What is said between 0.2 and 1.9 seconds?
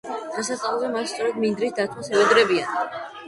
დღესასწაულზე მას სწორედ მინდვრის